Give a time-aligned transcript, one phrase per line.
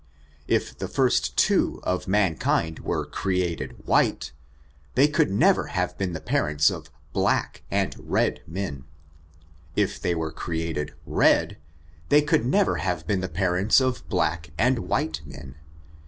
[0.47, 4.31] If the first two of human kind were created white,
[4.95, 8.85] they could never have been the parents of hladc and red men.
[9.75, 11.57] If they were created red,
[12.09, 15.53] they could nev er have been the parents of black and white men.